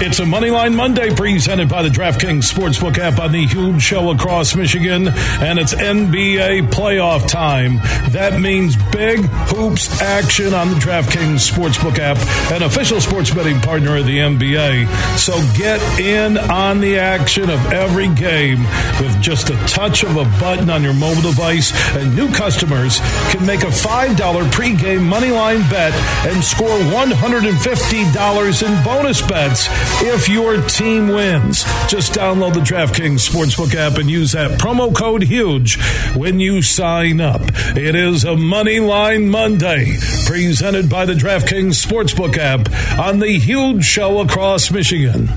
[0.00, 4.54] It's a Moneyline Monday presented by the DraftKings Sportsbook app on the huge show across
[4.54, 7.78] Michigan, and it's NBA playoff time.
[8.12, 12.16] That means big hoops action on the DraftKings Sportsbook app,
[12.52, 14.86] an official sports betting partner of the NBA.
[15.18, 18.62] So get in on the action of every game
[19.00, 23.00] with just a touch of a button on your mobile device, and new customers
[23.32, 24.14] can make a $5
[24.52, 25.92] pregame Moneyline bet
[26.24, 31.64] and score $150 in bonus bets if your team wins.
[31.88, 35.78] Just download the DraftKings Sportsbook app and use that promo code HUGE
[36.16, 37.42] when you sign up.
[37.76, 43.84] It is a Money Line Monday presented by the DraftKings Sportsbook app on the Huge
[43.84, 45.28] Show across Michigan.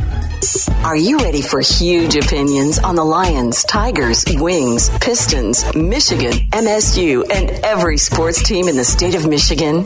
[0.84, 7.52] Are you ready for huge opinions on the Lions, Tigers, Wings, Pistons, Michigan, MSU, and
[7.63, 9.86] every sports team in the state of Michigan?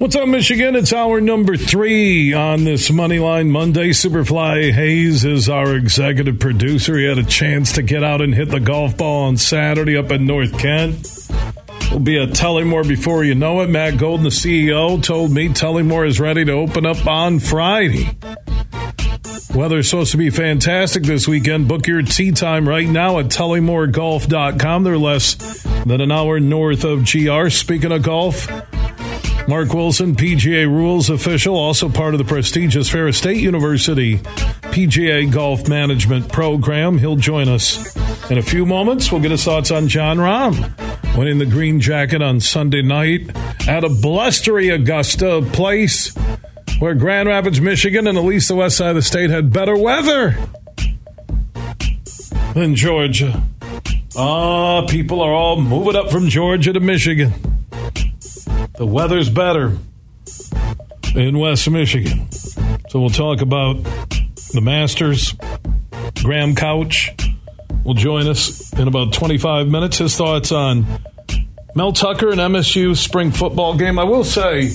[0.00, 0.76] What's up, Michigan?
[0.76, 3.90] It's hour number three on this Moneyline Monday.
[3.90, 6.96] Superfly Hayes is our executive producer.
[6.96, 10.10] He had a chance to get out and hit the golf ball on Saturday up
[10.10, 11.06] in North Kent.
[11.90, 13.68] We'll be a Tullymore before you know it.
[13.68, 18.16] Matt Golden, the CEO, told me Tullymore is ready to open up on Friday.
[19.54, 21.68] Weather's supposed to be fantastic this weekend.
[21.68, 24.82] Book your tee time right now at TullymoreGolf.com.
[24.82, 25.34] They're less
[25.84, 27.50] than an hour north of GR.
[27.50, 28.48] Speaking of golf,
[29.50, 35.66] Mark Wilson, PGA Rules official, also part of the prestigious Ferris State University PGA Golf
[35.68, 36.98] Management Program.
[36.98, 37.96] He'll join us
[38.30, 39.10] in a few moments.
[39.10, 43.36] We'll get his thoughts on Jon Rahm winning the green jacket on Sunday night
[43.66, 46.14] at a blustery Augusta place
[46.78, 49.76] where Grand Rapids, Michigan, and at least the west side of the state had better
[49.76, 50.36] weather
[52.54, 53.42] than Georgia.
[54.16, 57.49] Ah, people are all moving up from Georgia to Michigan.
[58.80, 59.76] The weather's better
[61.14, 62.32] in West Michigan.
[62.88, 63.84] So we'll talk about
[64.54, 65.34] the Masters.
[66.22, 67.10] Graham Couch
[67.84, 69.98] will join us in about 25 minutes.
[69.98, 70.86] His thoughts on
[71.74, 73.98] Mel Tucker and MSU spring football game.
[73.98, 74.70] I will say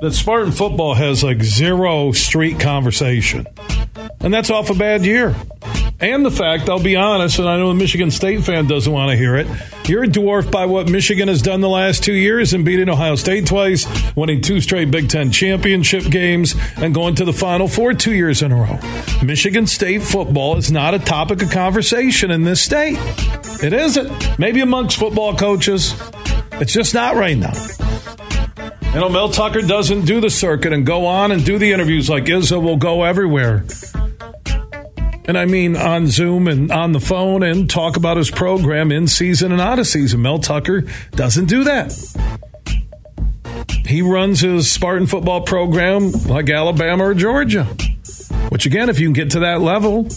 [0.00, 3.46] that Spartan football has like zero street conversation.
[4.20, 5.34] And that's off a bad year.
[6.00, 9.10] And the fact, I'll be honest, and I know the Michigan State fan doesn't want
[9.10, 9.46] to hear it,
[9.86, 13.46] you're dwarfed by what Michigan has done the last two years in beating Ohio State
[13.46, 18.14] twice, winning two straight Big Ten championship games, and going to the Final Four two
[18.14, 18.78] years in a row.
[19.22, 22.96] Michigan State football is not a topic of conversation in this state.
[23.62, 24.38] It isn't.
[24.38, 25.94] Maybe amongst football coaches.
[26.52, 27.52] It's just not right now.
[28.94, 32.08] You know, Mel Tucker doesn't do the circuit and go on and do the interviews
[32.08, 33.64] like Izzo will go everywhere
[35.30, 39.06] and I mean on Zoom and on the phone and talk about his program in
[39.06, 40.22] season and out of season.
[40.22, 40.82] Mel Tucker
[41.12, 41.94] doesn't do that.
[43.86, 47.62] He runs his Spartan football program like Alabama or Georgia,
[48.48, 50.08] which again, if you can get to that level,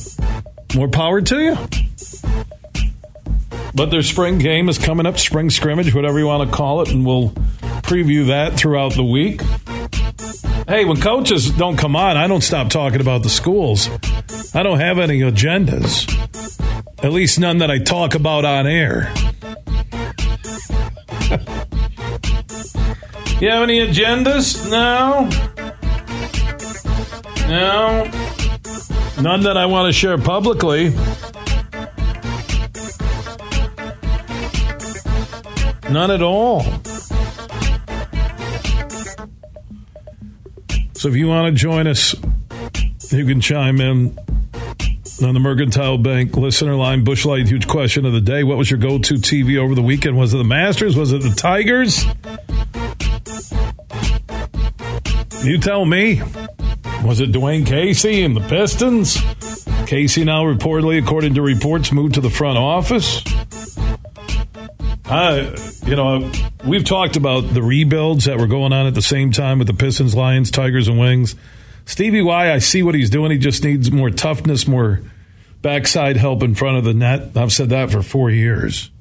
[0.74, 1.58] more power to you.
[3.76, 6.90] But their spring game is coming up, spring scrimmage, whatever you want to call it,
[6.90, 7.30] and we'll
[7.84, 9.42] preview that throughout the week.
[10.68, 13.90] Hey, when coaches don't come on, I don't stop talking about the schools.
[14.56, 16.08] I don't have any agendas.
[17.04, 19.12] At least none that I talk about on air.
[23.42, 24.70] you have any agendas?
[24.70, 25.28] No.
[27.48, 28.04] No.
[29.24, 30.92] None that I want to share publicly.
[35.92, 36.62] None at all.
[40.94, 42.16] So if you want to join us,
[43.12, 44.16] you can chime in
[45.26, 47.04] on the Mercantile Bank listener line.
[47.04, 48.44] Busch Light, huge question of the day.
[48.44, 50.18] What was your go to TV over the weekend?
[50.18, 50.96] Was it the Masters?
[50.96, 52.06] Was it the Tigers?
[55.44, 56.22] You tell me.
[57.04, 59.18] Was it Dwane Casey and the Pistons?
[59.86, 63.24] Casey now reportedly, according to reports, moved to the front office.
[65.06, 65.56] I,
[65.86, 66.32] you know,
[66.66, 69.74] we've talked about the rebuilds that were going on at the same time with the
[69.74, 71.36] Pistons, Lions, Tigers, and Wings.
[71.86, 73.32] Stevie Y, I see what he's doing.
[73.32, 75.02] He just needs more toughness, more
[75.64, 77.36] backside help in front of the net.
[77.36, 78.92] I've said that for four years.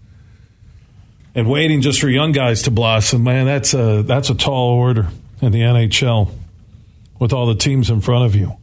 [1.35, 5.09] and waiting just for young guys to blossom, man, that's a that's a tall order
[5.43, 6.31] in the NHL
[7.19, 8.57] with all the teams in front of you.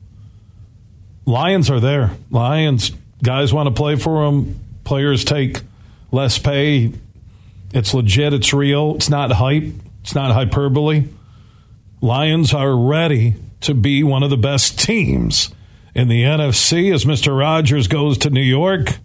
[1.25, 2.11] Lions are there.
[2.31, 2.91] Lions
[3.21, 4.59] guys want to play for them.
[4.83, 5.61] Players take
[6.11, 6.91] less pay.
[7.73, 8.33] It's legit.
[8.33, 8.95] It's real.
[8.95, 9.71] It's not hype.
[10.01, 11.05] It's not hyperbole.
[12.01, 15.53] Lions are ready to be one of the best teams
[15.99, 17.37] in the NFC as Mr.
[17.37, 18.99] Rodgers goes to New York.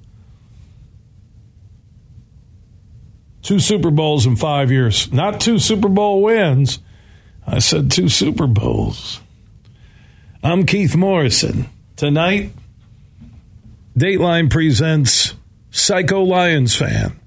[3.43, 5.13] Two Super Bowls in five years.
[5.13, 6.79] Not two Super Bowl wins.
[7.45, 9.21] I said two Super Bowls.
[10.41, 11.69] I'm Keith Morrison.
[11.97, 12.53] Tonight,
[13.99, 15.35] Dateline presents
[15.73, 17.19] Psycho Lions fan.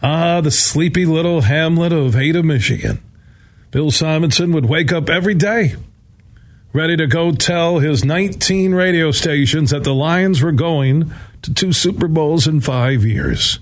[0.00, 3.02] Ah, the sleepy little hamlet of Ada, Michigan.
[3.72, 5.74] Bill Simonson would wake up every day
[6.72, 11.12] ready to go tell his 19 radio stations that the Lions were going
[11.42, 13.58] to two Super Bowls in five years.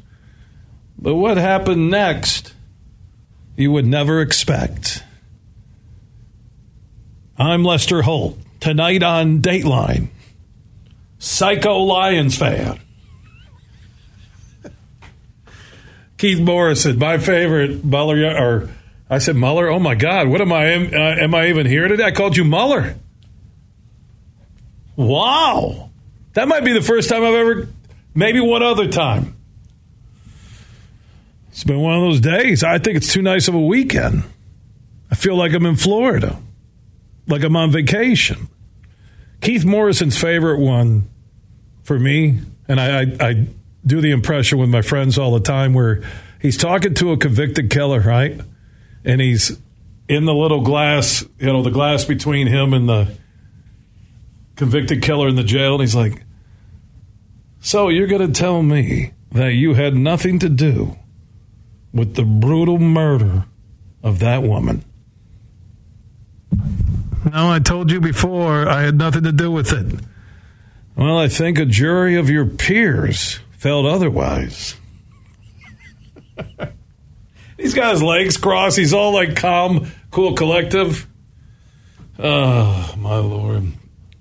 [0.99, 2.53] But what happened next,
[3.57, 5.03] you would never expect.
[7.39, 8.39] I'm Lester Holt.
[8.61, 10.09] Tonight on Dateline,
[11.19, 12.81] Psycho Lions fan.
[16.19, 18.69] Keith Morrison, my favorite Muller, or
[19.11, 19.69] I said Muller.
[19.69, 20.67] Oh my God, what am I?
[20.67, 22.05] Am, uh, am I even here today?
[22.05, 22.97] I called you Muller.
[24.97, 25.91] Wow,
[26.35, 27.69] that might be the first time I've ever,
[28.15, 29.37] maybe one other time.
[31.51, 32.63] It's been one of those days.
[32.63, 34.25] I think it's too nice of a weekend.
[35.11, 36.39] I feel like I'm in Florida,
[37.27, 38.49] like I'm on vacation.
[39.41, 41.09] Keith Morrison's favorite one
[41.83, 43.47] for me, and I, I, I
[43.87, 46.03] do the impression with my friends all the time where
[46.41, 48.41] he's talking to a convicted killer, right?
[49.05, 49.59] And he's
[50.09, 53.17] in the little glass, you know, the glass between him and the
[54.57, 55.75] convicted killer in the jail.
[55.75, 56.25] And he's like,
[57.61, 60.97] So you're going to tell me that you had nothing to do
[61.93, 63.45] with the brutal murder
[64.03, 64.85] of that woman?
[66.51, 70.01] No, I told you before I had nothing to do with it.
[70.97, 74.77] Well, I think a jury of your peers felt otherwise.
[77.59, 78.79] He's got his legs crossed.
[78.79, 81.07] He's all like calm, cool, collective.
[82.19, 83.73] Oh, my Lord.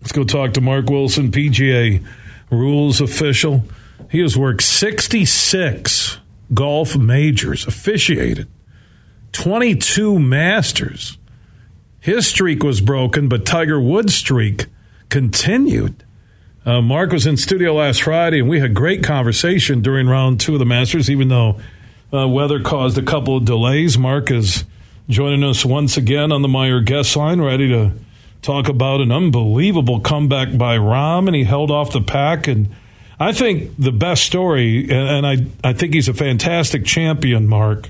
[0.02, 2.06] Let's go talk to Mark Wilson, PGA
[2.50, 3.64] rules official.
[4.10, 6.18] He has worked 66
[6.54, 8.48] golf majors, officiated
[9.34, 11.18] 22 Masters.
[12.00, 14.68] His streak was broken, but Tiger Woods' streak
[15.10, 16.04] continued.
[16.66, 20.54] Uh, Mark was in studio last Friday, and we had great conversation during round two
[20.54, 21.60] of the Masters, even though
[22.14, 23.98] uh, weather caused a couple of delays.
[23.98, 24.64] Mark is
[25.10, 27.92] joining us once again on the Meijer guest line, ready to
[28.42, 32.48] talk about an unbelievable comeback by Rahm, and he held off the pack.
[32.48, 32.70] And
[33.20, 37.90] I think the best story, and I, I think he's a fantastic champion, Mark,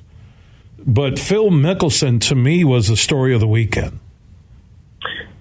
[0.86, 4.00] but Phil Mickelson to me was the story of the weekend.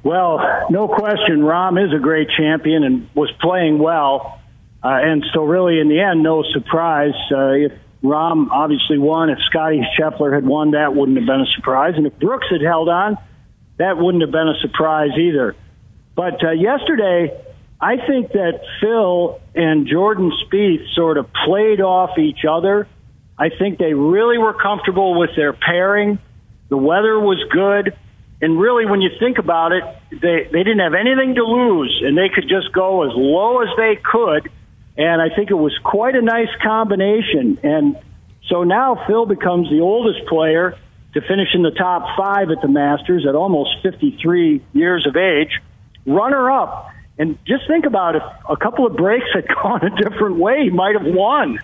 [0.02, 4.40] Well, no question, Rahm is a great champion and was playing well.
[4.82, 7.14] Uh, and so, really, in the end, no surprise.
[7.32, 7.72] Uh, if
[8.02, 11.94] Rahm obviously won, if Scotty Scheffler had won, that wouldn't have been a surprise.
[11.96, 13.18] And if Brooks had held on,
[13.78, 15.56] that wouldn't have been a surprise either.
[16.14, 17.38] But uh, yesterday,
[17.80, 22.88] I think that Phil and Jordan Spieth sort of played off each other.
[23.38, 26.18] I think they really were comfortable with their pairing.
[26.68, 27.96] The weather was good.
[28.40, 32.16] And really, when you think about it, they, they didn't have anything to lose, and
[32.16, 34.50] they could just go as low as they could.
[34.96, 37.58] And I think it was quite a nice combination.
[37.62, 37.98] And
[38.48, 40.78] so now Phil becomes the oldest player
[41.14, 45.60] to finish in the top five at the Masters at almost 53 years of age.
[46.06, 46.90] Runner up.
[47.18, 50.70] And just think about if a couple of breaks had gone a different way, he
[50.70, 51.58] might have won.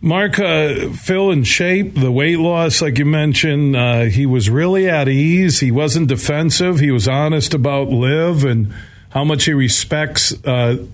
[0.00, 4.88] Mark, uh, Phil in shape, the weight loss, like you mentioned, uh, he was really
[4.88, 5.58] at ease.
[5.58, 6.78] He wasn't defensive.
[6.78, 8.72] He was honest about LIV and
[9.10, 10.32] how much he respects.
[10.44, 10.86] Uh,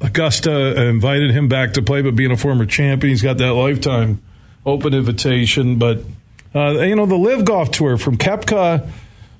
[0.00, 4.22] Augusta invited him back to play, but being a former champion, he's got that lifetime
[4.66, 5.78] open invitation.
[5.78, 6.00] But
[6.54, 8.88] uh, you know, the LIV Golf Tour from Koepka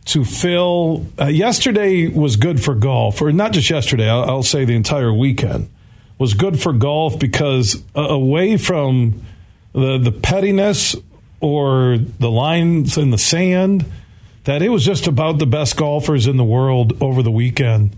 [0.06, 1.06] to Phil.
[1.18, 4.08] Uh, yesterday was good for golf, or not just yesterday.
[4.08, 5.68] I'll, I'll, say the entire weekend
[6.18, 9.22] was good for golf because uh, away from
[9.72, 10.96] the the pettiness
[11.40, 13.84] or the lines in the sand,
[14.44, 17.96] that it was just about the best golfers in the world over the weekend.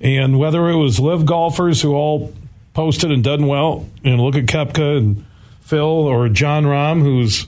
[0.00, 2.32] And whether it was LIV golfers who all
[2.74, 5.24] posted and done well, and look at Koepka and
[5.60, 7.46] Phil or John Rahm, who's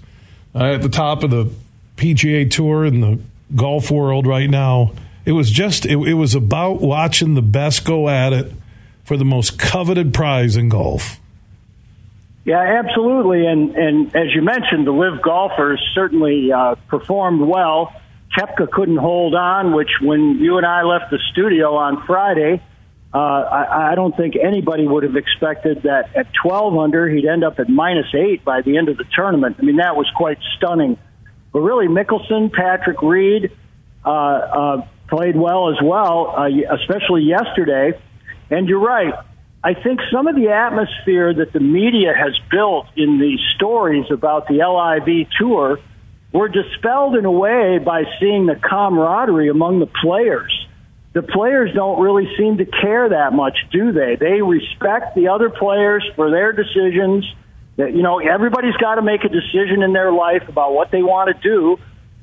[0.55, 1.51] uh, at the top of the
[1.97, 3.21] PGA Tour in the
[3.55, 4.93] golf world right now.
[5.25, 8.53] It was just, it, it was about watching the best go at it
[9.05, 11.19] for the most coveted prize in golf.
[12.49, 13.45] Yeah, absolutely.
[13.45, 17.93] And and as you mentioned, the LIV golfers certainly uh, performed well.
[18.37, 22.63] Koepka couldn't hold on, which when you and I left the studio on Friday,
[23.13, 27.43] uh, I, I don't think anybody would have expected that at 12 under he'd end
[27.43, 29.57] up at minus eight by the end of the tournament.
[29.59, 30.99] I mean, that was quite stunning.
[31.53, 33.51] But really, Mickelson, Patrick Reed
[34.05, 37.99] uh, uh, played well as well, uh, especially yesterday.
[38.51, 39.15] And you're right.
[39.65, 44.47] I think some of the atmosphere that the media has built in the stories about
[44.49, 45.81] the LIV tour
[46.33, 50.53] were dispelled in a way by seeing the camaraderie among the players.
[51.15, 54.17] The players don't really seem to care that much, do they?
[54.17, 57.25] They respect the other players for their decisions.
[57.77, 61.03] That you know, everybody's got to make a decision in their life about what they
[61.03, 61.79] want to do,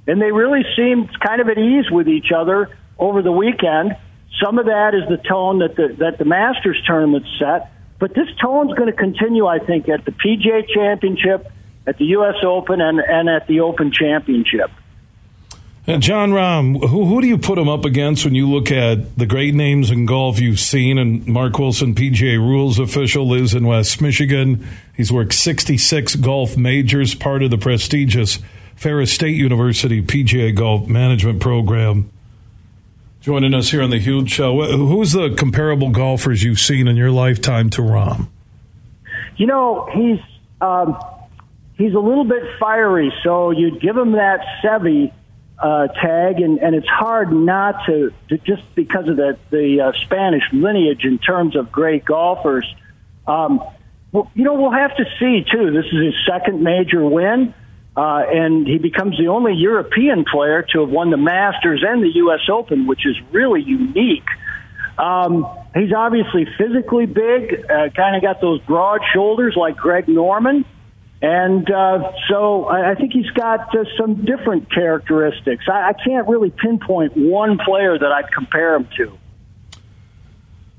[0.05, 2.69] and they really seemed kind of at ease with each other
[3.00, 3.97] over the weekend.
[4.43, 8.27] Some of that is the tone that the that the Masters tournament set, but this
[8.41, 11.51] tone's going to continue, I think, at the PGA Championship,
[11.88, 12.36] at the U.S.
[12.44, 14.72] Open, and and at the Open Championship.
[15.88, 19.20] And Jon Rahm, who, who do you put him up against when you look at
[19.20, 20.98] the great names in golf you've seen?
[20.98, 24.68] And Mark Wilson, PGA rules official, lives in West Michigan.
[24.96, 28.39] He's worked 66 golf majors, part of the prestigious
[28.75, 32.10] Ferris State University PGA Golf Management Program
[33.25, 34.62] joining us here on the Huge Show.
[34.77, 38.27] Who's the comparable golfers you've seen in your lifetime to Rahm?
[39.38, 40.20] You know, he's
[40.62, 40.96] um,
[41.77, 45.12] he's a little bit fiery, so you'd give him that Seve
[45.58, 49.91] uh, tag, and, and it's hard not to, to just because of the the uh,
[50.03, 52.65] Spanish lineage in terms of great golfers.
[53.27, 53.62] Um,
[54.12, 55.72] well, you know, we'll have to see too.
[55.72, 57.53] This is his second major win.
[57.98, 62.12] Uh, and he becomes the only European player to have won the Masters and the
[62.15, 62.41] U.S.
[62.51, 64.27] Open, which is really unique.
[64.98, 70.65] Um, he's obviously physically big, uh, kind of got those broad shoulders like Greg Norman.
[71.22, 75.65] And uh, so I, I think he's got uh, some different characteristics.
[75.67, 79.17] I, I can't really pinpoint one player that I'd compare him to.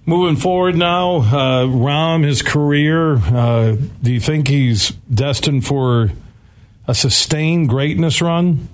[0.09, 6.13] Moving forward now, uh, Rahm, his career, uh, do you think he's destined for
[6.87, 8.69] a sustained greatness run?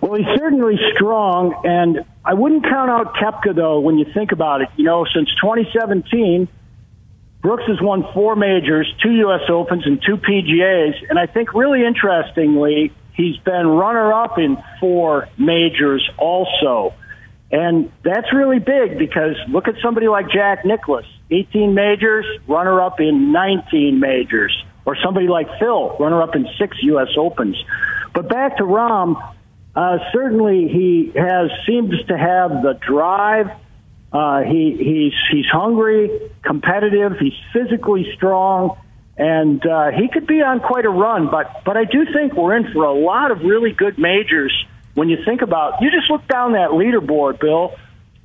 [0.00, 3.80] Well, he's certainly strong, and I wouldn't count out Koepka, though.
[3.80, 6.46] When you think about it, you know, since 2017,
[7.40, 9.48] Brooks has won four majors, two U.S.
[9.48, 16.08] Opens, and two PGAs, and I think really interestingly, he's been runner-up in four majors
[16.18, 16.94] also.
[17.50, 23.00] And that's really big because look at somebody like Jack Nicklaus, 18 majors, runner up
[23.00, 24.52] in 19 majors
[24.84, 27.08] or somebody like Phil, runner up in six U.S.
[27.16, 27.56] Opens.
[28.14, 29.16] But back to Rahm,
[29.76, 33.50] uh, certainly he has seems to have the drive.
[34.12, 37.18] Uh, he, he's he's hungry, competitive.
[37.18, 38.78] He's physically strong,
[39.18, 41.30] and uh, he could be on quite a run.
[41.30, 44.52] But but I do think we're in for a lot of really good majors.
[44.94, 47.76] When you think about, you just look down that leaderboard, Bill.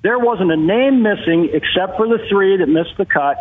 [0.01, 3.37] There wasn't a name missing except for the three that missed the cut: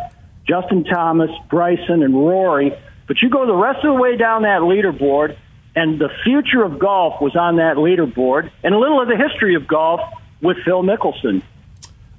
[0.47, 2.73] Justin Thomas, Bryson, and Rory.
[3.07, 5.37] But you go the rest of the way down that leaderboard,
[5.77, 9.55] and the future of golf was on that leaderboard, and a little of the history
[9.55, 10.01] of golf
[10.41, 11.43] with Phil Mickelson.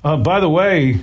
[0.04, 1.00] Uh, by the way,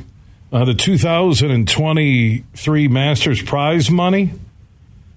[0.52, 4.32] uh, the 2023 Masters prize money,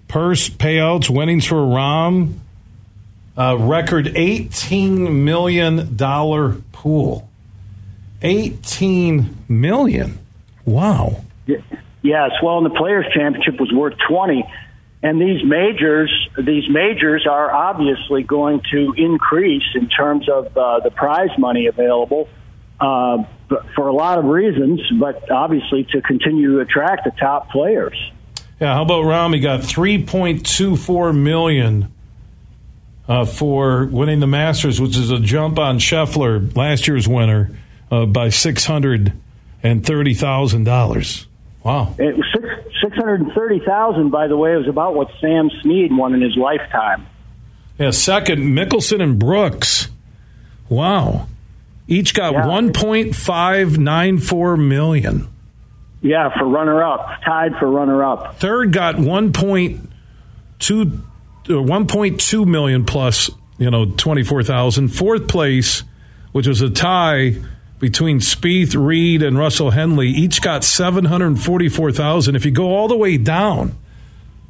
[0.07, 2.35] purse payouts, winnings for Rahm,
[3.37, 5.97] uh, record $18 million
[6.71, 7.29] pool.
[8.21, 10.19] 18 million.
[10.65, 11.25] Wow.
[12.01, 14.45] Yes, well, and the Players Championship was worth twenty,
[15.01, 20.91] and these majors, these majors are obviously going to increase in terms of uh, the
[20.91, 22.27] prize money available
[22.79, 23.23] uh,
[23.75, 27.97] for a lot of reasons, but obviously to continue to attract the top players.
[28.59, 29.33] Yeah, how about Rahm?
[29.33, 31.91] He got three point two four million
[33.07, 37.57] uh, for winning the Masters, which is a jump on Scheffler, last year's winner,
[37.91, 39.13] uh, by six hundred
[39.61, 41.27] and thirty thousand dollars.
[41.63, 41.95] Wow.
[41.97, 42.45] It was six,
[42.83, 47.05] 630,000, by the way, it was about what Sam Snead won in his lifetime.
[47.79, 49.87] Yeah, second, Mickelson and Brooks.
[50.69, 51.27] Wow.
[51.87, 52.45] Each got yeah.
[52.45, 55.29] 1.594 million.
[56.01, 58.37] Yeah, for runner up, tied for runner up.
[58.39, 61.01] Third got 1.2
[61.45, 64.89] uh, 1.2 million plus, you know, 24,000.
[64.89, 65.83] Fourth place,
[66.31, 67.35] which was a tie,
[67.79, 70.07] between Spieth, Reed, and Russell Henley.
[70.07, 72.35] Each got 744,000.
[72.35, 73.77] If you go all the way down,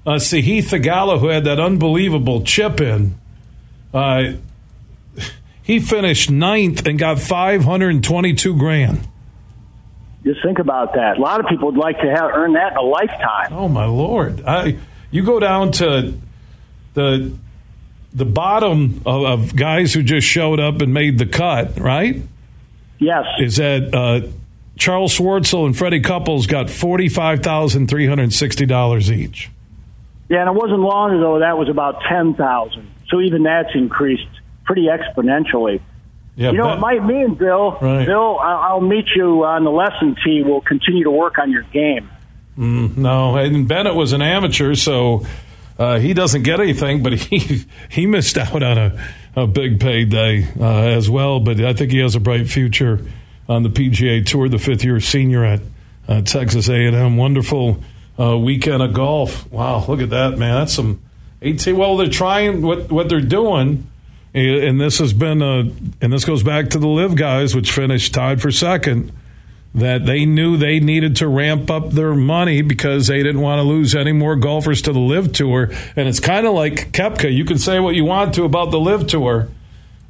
[0.06, 3.16] uh, Sahith who had that unbelievable chip in,
[3.92, 4.34] uh,
[5.64, 9.08] he finished ninth and got 522 grand.
[10.24, 11.18] Just think about that.
[11.18, 13.52] A lot of people would like to have earn that in a lifetime.
[13.52, 14.44] Oh my lord!
[14.46, 14.78] I
[15.12, 16.14] you go down to
[16.94, 17.34] the
[18.14, 22.22] the bottom of, of guys who just showed up and made the cut, right?
[23.00, 23.26] Yes.
[23.40, 24.28] Is that uh,
[24.78, 29.50] Charles Schwartzel and Freddie Couples got forty five thousand three hundred sixty dollars each.
[30.30, 32.90] Yeah, and it wasn't long ago that was about ten thousand.
[33.10, 34.28] So even that's increased
[34.66, 35.82] pretty exponentially.
[36.36, 37.78] Yeah, you know, bet- it might mean, Bill.
[37.80, 38.06] Right.
[38.06, 40.42] Bill, I'll meet you on the lesson tee.
[40.44, 42.10] We'll continue to work on your game.
[42.56, 45.26] No, and Bennett was an amateur, so
[45.80, 47.02] uh, he doesn't get anything.
[47.04, 51.40] But he he missed out on a, a big payday uh, as well.
[51.40, 53.06] But I think he has a bright future
[53.48, 54.50] on the PGA Tour.
[54.50, 55.62] The fifth year senior at
[56.08, 57.18] uh, Texas A and M.
[57.18, 57.80] Wonderful
[58.20, 59.52] uh, weekend of golf.
[59.52, 60.56] Wow, look at that, man.
[60.56, 61.02] That's some
[61.42, 61.78] eighteen.
[61.78, 63.90] Well, they're trying what what they're doing.
[64.34, 65.70] And this has been, uh,
[66.02, 69.12] and this goes back to the LIV guys, which finished tied for second
[69.76, 73.64] that they knew they needed to ramp up their money because they didn't want to
[73.64, 75.72] lose any more golfers to the LIV tour.
[75.96, 77.34] And it's kind of like Koepka.
[77.34, 79.50] You can say what you want to about the LIV tour,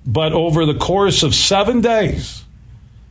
[0.05, 2.43] but over the course of seven days,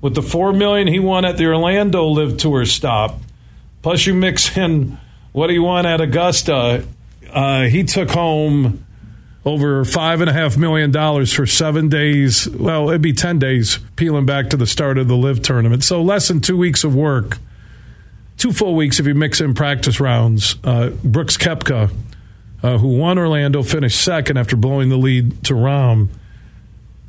[0.02, 3.18] with the four million he won at the Orlando LIV tour stop,
[3.80, 4.98] plus you mix in
[5.32, 6.86] what he won at Augusta,
[7.30, 8.84] uh, he took home
[9.44, 12.48] over five and a half million dollars for seven days.
[12.48, 15.84] Well, it'd be ten days peeling back to the start of the LIV tournament.
[15.84, 17.38] So less than two weeks of work,
[18.36, 20.56] two full weeks if you mix in practice rounds.
[20.62, 21.92] Uh, Brooks Koepka,
[22.62, 26.08] uh, who won Orlando, finished second after blowing the lead to Rahm,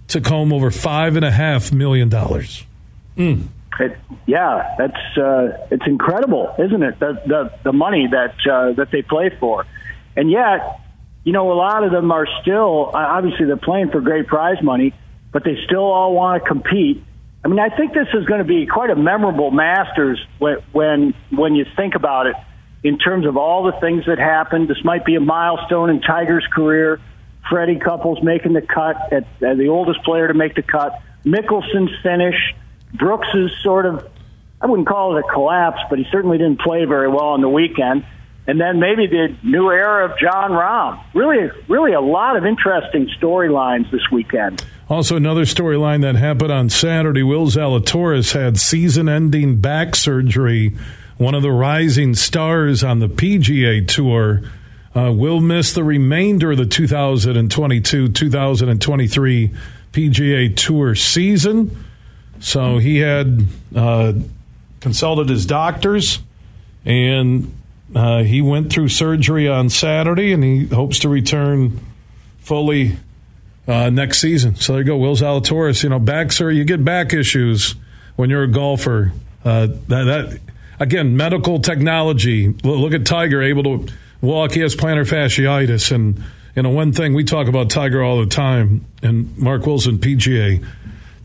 [0.08, 2.66] took home over five and a half million dollars.
[3.80, 3.98] It,
[4.28, 7.00] yeah, that's uh, it's incredible, isn't it?
[7.00, 9.66] The the, the money that uh, that they play for,
[10.16, 10.80] and yet,
[11.24, 14.94] you know, a lot of them are still obviously they're playing for great prize money,
[15.32, 17.04] but they still all want to compete.
[17.46, 21.14] I mean, I think this is going to be quite a memorable Masters when when
[21.30, 22.36] when you think about it
[22.84, 24.68] in terms of all the things that happened.
[24.68, 27.00] This might be a milestone in Tiger's career.
[27.50, 31.02] Freddie Couples making the cut at, at the oldest player to make the cut.
[31.26, 32.36] Mickelson's finish.
[32.94, 34.08] Brooks's sort of,
[34.62, 37.50] I wouldn't call it a collapse, but he certainly didn't play very well on the
[37.50, 38.06] weekend.
[38.46, 41.02] And then maybe the new era of Jon Rahm.
[41.14, 44.66] Really, really a lot of interesting storylines this weekend.
[44.90, 50.76] Also, another storyline that happened on Saturday Will Zalatoris had season ending back surgery.
[51.18, 54.42] One of the rising stars on the PGA Tour
[54.94, 59.52] uh, will miss the remainder of the 2022 2023
[59.94, 61.86] PGA Tour season.
[62.40, 64.14] So he had uh,
[64.82, 66.20] consulted his doctors
[66.84, 67.56] and
[67.96, 71.80] uh, he went through surgery on Saturday and he hopes to return
[72.40, 72.98] fully
[73.68, 74.56] uh, next season.
[74.56, 75.84] So there you go, Will Zalatoris.
[75.84, 77.76] You know, back sir, you get back issues
[78.16, 79.14] when you're a golfer.
[79.46, 80.40] Uh, that, that
[80.80, 82.50] again, medical technology.
[82.64, 84.54] Look at Tiger able to walk.
[84.54, 86.24] He has plantar fasciitis, and
[86.56, 88.86] you know one thing we talk about Tiger all the time.
[89.02, 90.66] And Mark Wilson, PGA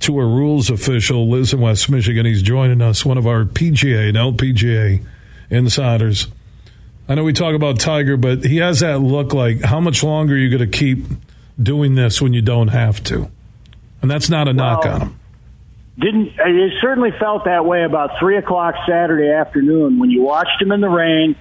[0.01, 2.25] Tour rules official, lives in West Michigan.
[2.25, 5.05] He's joining us, one of our PGA and LPGA
[5.51, 6.29] insiders.
[7.09, 10.35] I know we talk about Tiger, but he has that look like how much longer
[10.35, 11.07] are you going to keep
[11.61, 13.31] doing this when you don't have to?
[14.03, 15.21] And that's not a knock on him.
[15.99, 20.71] Didn't it certainly felt that way about three o'clock Saturday afternoon when you watched him
[20.71, 21.35] in the rain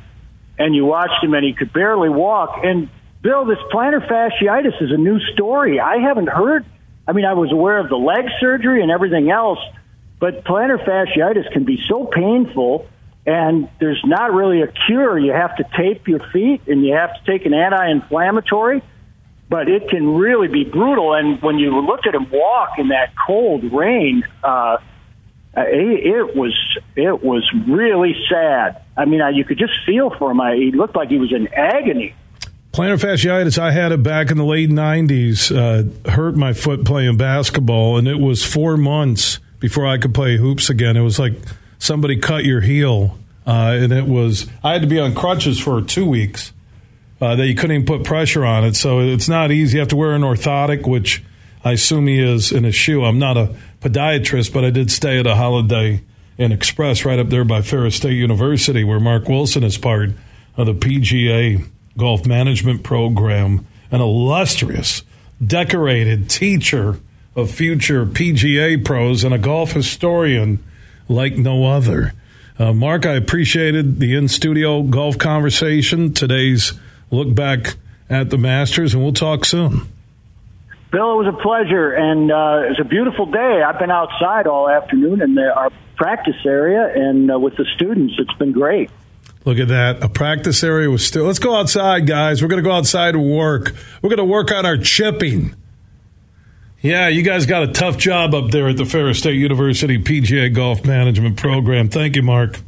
[0.57, 2.61] and you watched him and he could barely walk.
[2.63, 2.89] And
[3.21, 5.79] Bill, this plantar fasciitis is a new story.
[5.79, 6.65] I haven't heard.
[7.07, 9.59] I mean, I was aware of the leg surgery and everything else,
[10.19, 12.87] but plantar fasciitis can be so painful,
[13.27, 15.19] and there's not really a cure.
[15.19, 18.81] You have to tape your feet and you have to take an anti-inflammatory,
[19.49, 21.13] but it can really be brutal.
[21.13, 24.77] And when you looked at him walk in that cold rain, uh,
[25.57, 26.55] it, it was
[26.95, 28.81] it was really sad.
[28.95, 30.39] I mean, I, you could just feel for him.
[30.39, 32.15] I, he looked like he was in agony.
[32.71, 37.17] Plantar fasciitis, I had it back in the late 90s, uh, hurt my foot playing
[37.17, 40.95] basketball, and it was four months before I could play hoops again.
[40.95, 41.33] It was like
[41.79, 45.81] somebody cut your heel, uh, and it was, I had to be on crutches for
[45.81, 46.53] two weeks.
[47.19, 49.77] Uh, that you couldn't even put pressure on it, so it's not easy.
[49.77, 51.23] You have to wear an orthotic, which
[51.65, 53.03] I assume he is in his shoe.
[53.03, 56.03] I'm not a podiatrist, but I did stay at a Holiday
[56.37, 60.11] Inn Express right up there by Ferris State University, where Mark Wilson is part
[60.55, 65.01] of the PGA Golf Management Program, an illustrious,
[65.45, 66.99] decorated teacher
[67.35, 70.63] of future PGA pros and a golf historian
[71.07, 72.13] like no other.
[72.59, 76.73] Uh, Mark, I appreciated the in studio golf conversation, today's
[77.11, 77.75] look back
[78.09, 79.87] at the Masters, and we'll talk soon.
[80.91, 83.61] Bill, it was a pleasure, and uh, it's a beautiful day.
[83.61, 88.13] I've been outside all afternoon in the, our practice area and uh, with the students.
[88.17, 88.89] It's been great.
[89.43, 90.01] Look at that.
[90.03, 91.25] A practice area was still.
[91.25, 92.41] Let's go outside, guys.
[92.41, 93.75] We're going to go outside and work.
[94.01, 95.55] We're going to work on our chipping.
[96.81, 100.53] Yeah, you guys got a tough job up there at the Ferris State University PGA
[100.53, 101.89] Golf Management Program.
[101.89, 102.59] Thank you, Mark.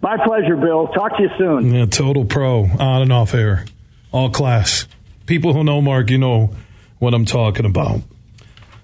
[0.00, 0.86] My pleasure, Bill.
[0.88, 1.74] Talk to you soon.
[1.74, 3.64] Yeah, total pro, on and off air,
[4.12, 4.86] all class.
[5.26, 6.54] People who know Mark, you know
[7.00, 8.02] what I'm talking about.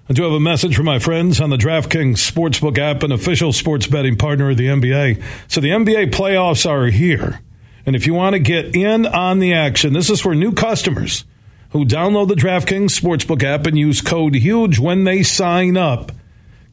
[0.09, 3.53] I do have a message from my friends on the DraftKings Sportsbook app, an official
[3.53, 5.23] sports betting partner of the NBA.
[5.47, 7.39] So the NBA playoffs are here.
[7.85, 11.23] And if you want to get in on the action, this is for new customers
[11.71, 16.11] who download the DraftKings Sportsbook app and use code HUGE when they sign up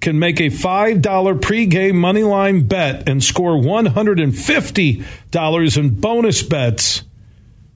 [0.01, 1.01] can make a $5
[1.41, 7.05] pregame moneyline bet and score $150 in bonus bets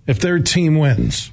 [0.07, 1.31] if their team wins.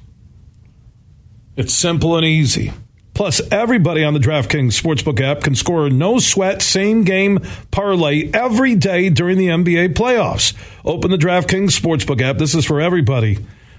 [1.56, 2.72] It's simple and easy.
[3.14, 7.38] Plus, everybody on the DraftKings Sportsbook app can score a no sweat same game
[7.70, 10.54] parlay every day during the NBA playoffs.
[10.84, 12.38] Open the DraftKings Sportsbook app.
[12.38, 13.36] This is for everybody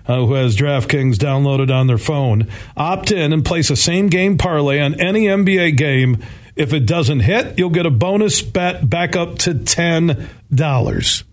[0.08, 2.48] uh, who has DraftKings downloaded on their phone.
[2.76, 6.18] Opt in and place a same game parlay on any NBA game.
[6.56, 11.24] If it doesn't hit, you'll get a bonus bet back up to $10.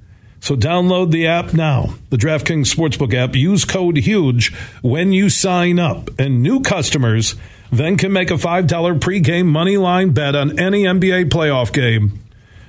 [0.40, 3.34] So download the app now, the DraftKings Sportsbook app.
[3.34, 6.10] Use code HUGE when you sign up.
[6.18, 7.34] And new customers
[7.70, 8.66] then can make a $5
[9.00, 12.22] pregame money line bet on any NBA playoff game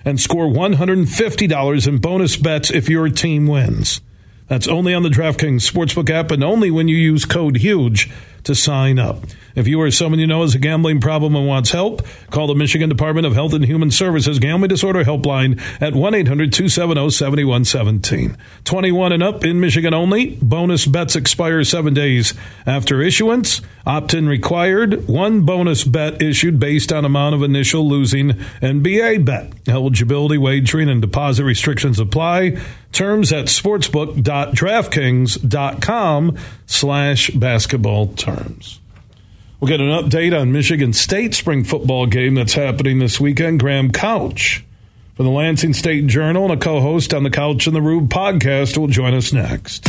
[0.03, 4.01] and score $150 in bonus bets if your team wins.
[4.49, 8.09] That's only on the DraftKings Sportsbook app and only when you use code HUGE
[8.43, 9.23] to sign up.
[9.55, 12.55] If you or someone you know has a gambling problem and wants help, call the
[12.55, 18.37] Michigan Department of Health and Human Services Gambling Disorder Helpline at 1 800 270 7117.
[18.63, 20.37] 21 and up in Michigan only.
[20.41, 22.33] Bonus bets expire seven days
[22.65, 23.61] after issuance.
[23.85, 25.07] Opt in required.
[25.07, 29.51] One bonus bet issued based on amount of initial losing NBA bet.
[29.67, 32.57] Eligibility, wagering, and deposit restrictions apply.
[32.91, 38.78] Terms at sportsbook.draftkings.com slash basketball terms.
[39.59, 43.59] We'll get an update on Michigan State spring football game that's happening this weekend.
[43.59, 44.63] Graham Couch
[45.15, 48.77] from the Lansing State Journal and a co-host on the Couch and the Rube podcast
[48.77, 49.85] will join us next.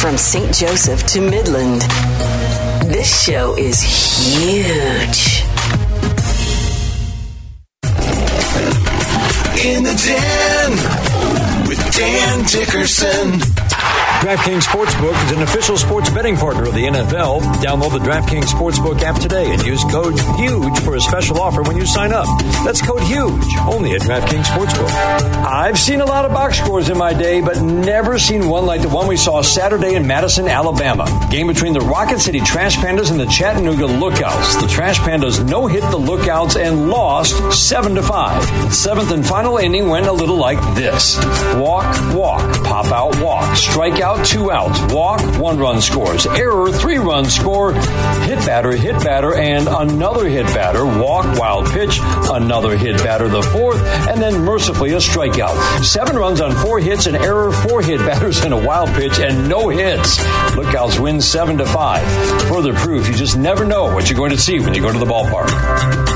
[0.00, 0.54] From St.
[0.54, 1.82] Joseph to Midland,
[2.90, 5.42] this show is huge.
[9.66, 10.70] In the den
[11.68, 13.55] with Dan Dickerson.
[14.26, 17.42] DraftKings Sportsbook is an official sports betting partner of the NFL.
[17.62, 21.76] Download the DraftKings Sportsbook app today and use code HUGE for a special offer when
[21.76, 22.26] you sign up.
[22.64, 24.90] That's code HUGE, only at DraftKings Sportsbook.
[25.46, 28.82] I've seen a lot of box scores in my day, but never seen one like
[28.82, 31.06] the one we saw Saturday in Madison, Alabama.
[31.30, 34.56] Game between the Rocket City Trash Pandas and the Chattanooga Lookouts.
[34.56, 38.40] The Trash Pandas no hit the Lookouts and lost 7 to 5.
[38.64, 41.16] The seventh and final inning went a little like this
[41.54, 46.98] walk, walk, pop out, walk, strike out, two outs, walk, one run scores, error, three
[46.98, 51.98] run score, hit batter, hit batter, and another hit batter, walk, wild pitch,
[52.30, 55.84] another hit batter, the fourth, and then mercifully a strikeout.
[55.84, 59.48] Seven runs on four hits, an error, four hit batters, and a wild pitch, and
[59.48, 60.18] no hits.
[60.56, 62.06] Lookouts win seven to five.
[62.48, 64.98] Further proof you just never know what you're going to see when you go to
[64.98, 66.15] the ballpark.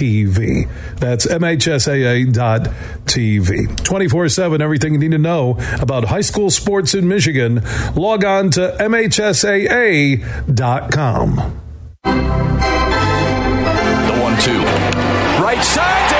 [0.00, 0.66] TV.
[0.98, 3.84] That's MHSAA.tv.
[3.84, 7.60] 24 7, everything you need to know about high school sports in Michigan.
[7.94, 10.20] Log on to MHSAA.com.
[14.06, 14.62] The one two.
[15.42, 16.19] Right side.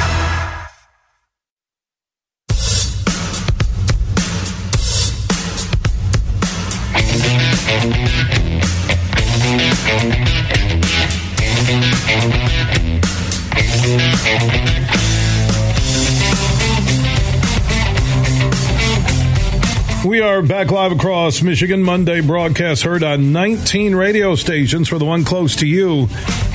[20.03, 21.83] We are back live across Michigan.
[21.83, 24.89] Monday broadcast heard on 19 radio stations.
[24.89, 26.07] For the one close to you,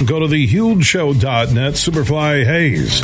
[0.04, 1.74] go to thehugeshow.net.
[1.74, 3.00] Superfly Hayes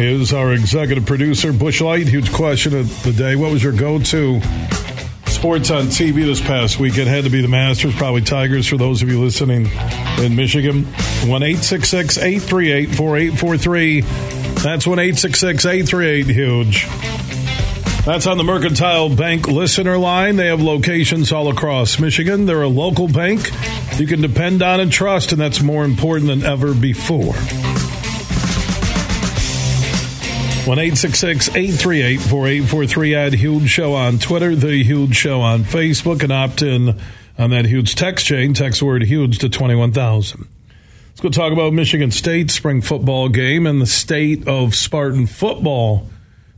[0.00, 1.52] is our executive producer.
[1.52, 3.36] Busch Light, huge question of the day.
[3.36, 4.40] What was your go to
[5.26, 6.98] sports on TV this past week?
[6.98, 9.70] It had to be the Masters, probably Tigers for those of you listening
[10.18, 10.86] in Michigan.
[11.28, 14.00] 1 838 4843.
[14.60, 16.88] That's 1 838 Huge.
[18.04, 20.36] That's on the Mercantile Bank listener line.
[20.36, 22.46] They have locations all across Michigan.
[22.46, 23.48] They're a local bank
[23.98, 27.34] you can depend on and trust, and that's more important than ever before.
[30.64, 36.62] 1 838 4843 at Huge Show on Twitter, The Huge Show on Facebook, and opt
[36.62, 37.00] in
[37.38, 38.54] on that huge text chain.
[38.54, 40.48] Text word huge to 21,000.
[41.08, 46.08] Let's go talk about Michigan State spring football game and the state of Spartan football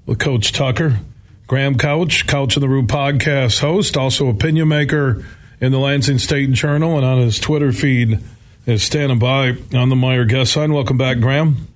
[0.07, 1.01] with Coach Tucker.
[1.47, 5.25] Graham Couch, Couch in the Room podcast host, also opinion maker
[5.61, 8.19] in the Lansing State Journal and on his Twitter feed
[8.65, 10.73] is standing by on the Meijer guest line.
[10.73, 11.69] Welcome back, Graham.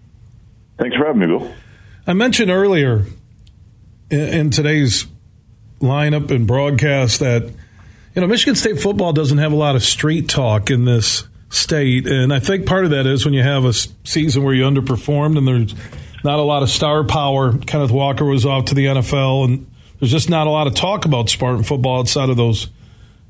[0.79, 1.53] Thanks for having me, Bill.
[2.07, 3.05] I mentioned earlier
[4.11, 5.07] in, in today's
[5.81, 7.43] lineup and broadcast that
[8.15, 12.07] you know Michigan State football doesn't have a lot of street talk in this state,
[12.07, 15.37] and I think part of that is when you have a season where you underperformed
[15.37, 15.75] and there's
[16.25, 17.57] not a lot of star power.
[17.59, 21.05] Kenneth Walker was off to the NFL, and there's just not a lot of talk
[21.05, 22.69] about Spartan football outside of those,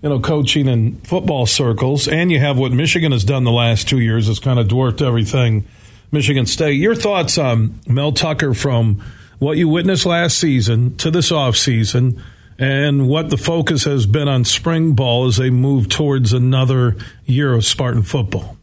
[0.02, 2.08] you know, coaching and football circles.
[2.08, 5.02] And you have what Michigan has done the last two years has kind of dwarfed
[5.02, 5.66] everything.
[6.10, 6.80] Michigan State.
[6.80, 9.02] Your thoughts on Mel Tucker from
[9.38, 12.20] what you witnessed last season to this offseason
[12.58, 17.52] and what the focus has been on spring ball as they move towards another year
[17.52, 18.56] of Spartan football?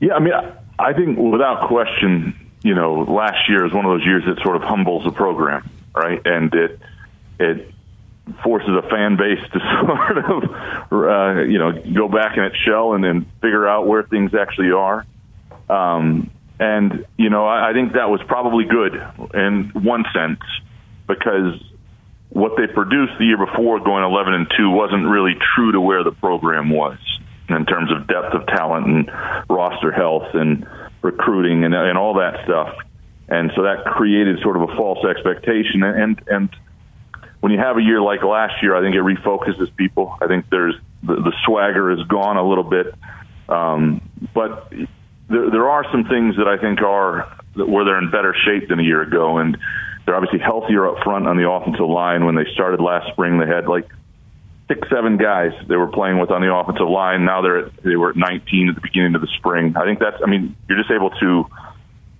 [0.00, 0.52] Yeah, I mean, I
[0.92, 4.62] think without question, you know, last year is one of those years that sort of
[4.62, 6.20] humbles the program, right?
[6.24, 6.80] And it
[7.38, 7.72] it
[8.42, 10.42] forces a fan base to sort of,
[10.92, 14.72] uh, you know, go back in its shell and then figure out where things actually
[14.72, 15.06] are.
[15.68, 18.94] Um, and you know, I, I think that was probably good
[19.34, 20.40] in one sense
[21.06, 21.62] because
[22.30, 26.02] what they produced the year before, going 11 and two, wasn't really true to where
[26.02, 26.98] the program was
[27.48, 29.10] in terms of depth of talent and
[29.48, 30.66] roster health and
[31.02, 32.74] recruiting and, and all that stuff.
[33.28, 35.82] And so that created sort of a false expectation.
[35.82, 36.48] And, and
[37.40, 40.16] when you have a year like last year, I think it refocuses people.
[40.20, 42.94] I think there's the, the swagger is gone a little bit.
[43.48, 44.72] Um, but
[45.28, 48.80] there, there are some things that I think are where they're in better shape than
[48.80, 49.38] a year ago.
[49.38, 49.56] And
[50.04, 52.24] they're obviously healthier up front on the offensive line.
[52.24, 53.88] When they started last spring, they had like
[54.68, 57.24] six, seven guys they were playing with on the offensive line.
[57.24, 59.76] Now they're at, they were at 19 at the beginning of the spring.
[59.76, 60.16] I think that's.
[60.24, 61.46] I mean, you're just able to,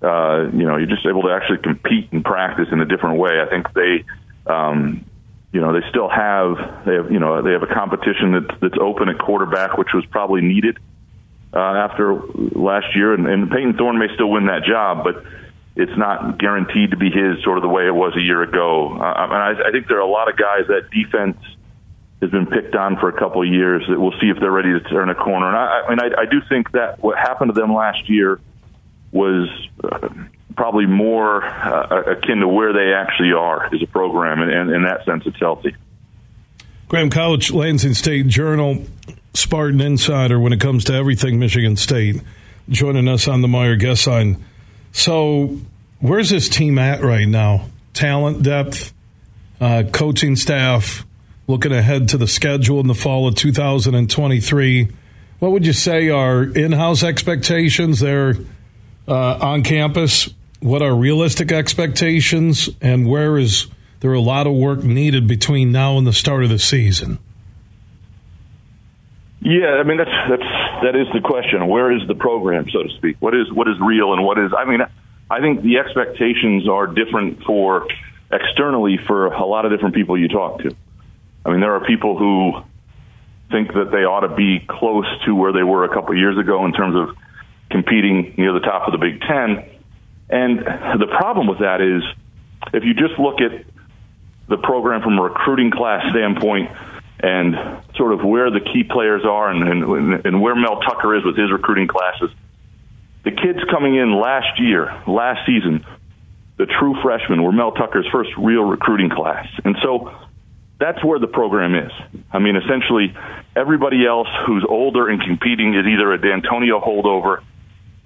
[0.03, 3.41] uh, you know, you're just able to actually compete and practice in a different way.
[3.41, 4.05] I think they,
[4.47, 5.05] um,
[5.53, 8.79] you know, they still have they have you know they have a competition that's that's
[8.81, 10.79] open at quarterback, which was probably needed
[11.53, 13.15] uh, after last year.
[13.15, 15.25] And, and Payton Thorne may still win that job, but
[15.75, 18.93] it's not guaranteed to be his sort of the way it was a year ago.
[18.93, 21.37] Uh, and I, I think there are a lot of guys that defense
[22.21, 23.85] has been picked on for a couple of years.
[23.89, 25.49] That we'll see if they're ready to turn a corner.
[25.49, 28.41] And I, I mean, I, I do think that what happened to them last year
[29.13, 29.49] was
[29.85, 30.09] uh,
[30.57, 34.83] probably more uh, akin to where they actually are as a program, and, and in
[34.85, 35.77] that sense, it's healthy.
[36.89, 38.85] Graham Couch, Lansing State Journal,
[39.35, 42.23] Spartan Insider when it comes to everything Michigan State,
[42.69, 44.43] joining us on the Meijer guest line.
[44.93, 45.59] So,
[46.01, 47.67] where's this team at right now?
[47.93, 48.95] Talent depth,
[49.61, 51.05] uh, coaching staff,
[51.47, 54.89] looking ahead to the schedule in the fall of 2023.
[55.39, 58.35] What would you say are in house expectations there
[59.07, 60.31] uh, on campus?
[60.61, 62.69] What are realistic expectations?
[62.81, 63.69] And where is
[64.01, 67.19] there a lot of work needed between now and the start of the season?
[69.41, 71.69] Yeah, I mean that's that's that is the question.
[71.69, 73.17] Where is the program, so to speak?
[73.21, 74.51] What is what is real and what is?
[74.57, 74.81] I mean,
[75.31, 77.87] I think the expectations are different for
[78.33, 80.75] externally for a lot of different people you talk to.
[81.47, 82.61] I mean, there are people who
[83.53, 86.37] think that they ought to be close to where they were a couple of years
[86.37, 87.17] ago in terms of
[87.71, 89.65] competing near the top of the Big Ten.
[90.29, 92.03] And the problem with that is
[92.75, 93.65] if you just look at
[94.49, 96.71] the program from a recruiting class standpoint
[97.21, 97.55] and
[97.95, 101.37] sort of where the key players are and, and, and where Mel Tucker is with
[101.37, 102.31] his recruiting classes,
[103.23, 105.87] the kids coming in last year, last season,
[106.59, 109.47] the true freshmen were Mel Tucker's first real recruiting class.
[109.65, 110.13] And so
[110.79, 111.93] that's where the program is.
[112.33, 113.15] I mean, essentially,
[113.55, 117.43] everybody else who's older and competing is either a Dantonio holdover,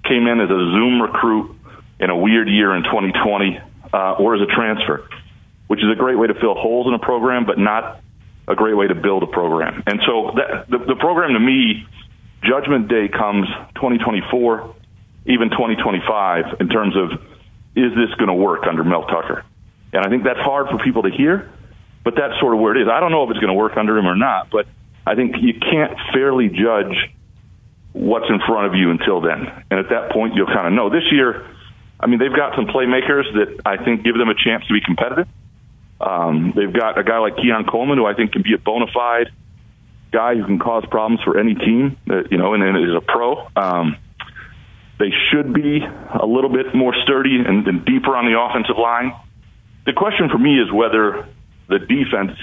[0.03, 1.55] came in as a Zoom recruit
[1.99, 3.59] in a weird year in 2020,
[3.93, 5.07] uh, or as a transfer,
[5.67, 8.01] which is a great way to fill holes in a program, but not
[8.47, 9.83] a great way to build a program.
[9.85, 11.85] And so that, the, the program to me,
[12.43, 14.75] judgment day comes 2024,
[15.27, 17.19] even 2025 in terms of
[17.75, 19.45] is this going to work under Mel Tucker?
[19.93, 21.51] And I think that's hard for people to hear,
[22.03, 22.87] but that's sort of where it is.
[22.87, 24.67] I don't know if it's going to work under him or not, but
[25.05, 26.95] I think you can't fairly judge
[27.93, 29.47] what's in front of you until then.
[29.69, 30.89] And at that point, you'll kind of know.
[30.89, 31.45] This year,
[31.99, 34.81] I mean, they've got some playmakers that I think give them a chance to be
[34.81, 35.27] competitive.
[35.99, 38.87] Um, they've got a guy like Keon Coleman, who I think can be a bona
[38.93, 39.29] fide
[40.11, 43.01] guy who can cause problems for any team, that, you know, and, and is a
[43.01, 43.47] pro.
[43.55, 43.97] Um,
[44.99, 49.13] they should be a little bit more sturdy and, and deeper on the offensive line.
[49.85, 51.27] The question for me is whether
[51.71, 52.37] the defense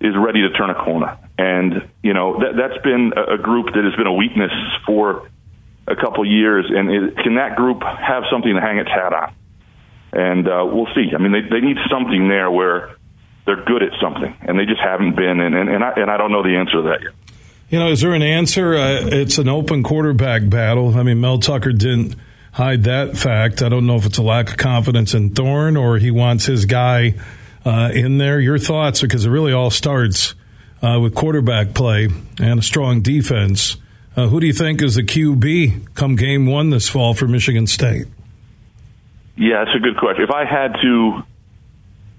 [0.00, 1.16] is ready to turn a corner.
[1.38, 4.52] And, you know, that, that's been a, group that has been a weakness
[4.84, 5.30] for
[5.86, 6.66] a couple years.
[6.68, 9.34] And it, can that group have something to hang its hat on?
[10.12, 11.10] And uh, we'll see.
[11.14, 12.96] I mean, they, they need something there where
[13.46, 15.40] they're good at something, and they just haven't been.
[15.40, 17.12] And, and, and, I, and I don't know the answer to that yet.
[17.70, 18.74] You know, is there an answer?
[18.74, 20.96] Uh, it's an open quarterback battle.
[20.96, 22.14] I mean, Mel Tucker didn't
[22.52, 23.62] hide that fact.
[23.62, 26.66] I don't know if it's a lack of confidence in Thorne or he wants his
[26.66, 27.14] guy
[27.64, 28.40] uh, in there.
[28.40, 30.34] Your thoughts, because it really all starts
[30.82, 32.08] uh, with quarterback play
[32.40, 33.76] and a strong defense.
[34.16, 37.66] Uh, who do you think is the QB come game one this fall for Michigan
[37.66, 38.06] State?
[39.36, 40.22] Yeah, that's a good question.
[40.22, 41.22] If I had to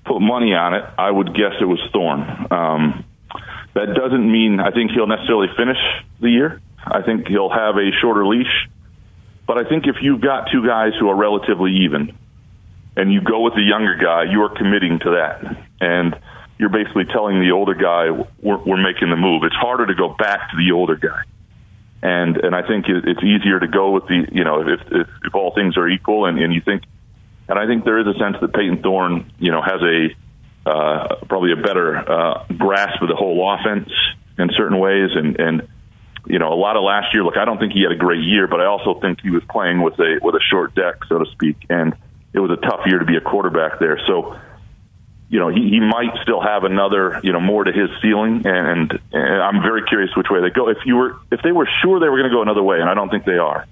[0.05, 2.47] put money on it, I would guess it was Thorne.
[2.51, 3.05] Um,
[3.73, 5.77] that doesn't mean I think he'll necessarily finish
[6.19, 6.61] the year.
[6.85, 8.67] I think he'll have a shorter leash.
[9.47, 12.17] But I think if you've got two guys who are relatively even,
[12.97, 15.65] and you go with the younger guy, you are committing to that.
[15.81, 16.15] And
[16.57, 18.09] you're basically telling the older guy,
[18.41, 19.43] we're, we're making the move.
[19.43, 21.21] It's harder to go back to the older guy.
[22.01, 25.35] And, and I think it's easier to go with the, you know, if, if, if
[25.35, 26.83] all things are equal and, and you think,
[27.49, 31.25] and I think there is a sense that Payton Thorne, you know, has a, uh,
[31.27, 33.89] probably a better uh, grasp of the whole offense
[34.37, 35.09] in certain ways.
[35.13, 35.67] And, and,
[36.27, 38.23] you know, a lot of last year, look, I don't think he had a great
[38.23, 41.19] year, but I also think he was playing with a, with a short deck, so
[41.19, 41.57] to speak.
[41.69, 41.95] And,
[42.35, 43.97] it was a tough year to be a quarterback there.
[44.05, 44.37] So,
[45.29, 48.91] you know, he, he might still have another, you know, more to his ceiling, and,
[49.13, 50.67] and I'm very curious which way they go.
[50.69, 52.89] If you were, if they were sure they were going to go another way, and
[52.89, 53.65] I don't think they are,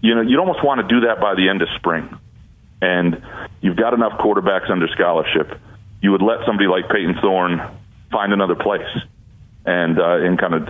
[0.00, 2.08] you know, you'd almost want to do that by the end of spring,
[2.80, 3.22] and
[3.60, 5.60] you've got enough quarterbacks under scholarship.
[6.00, 7.60] You would let somebody like Payton Thorne
[8.10, 8.88] find another place,
[9.64, 10.68] and uh, and kind of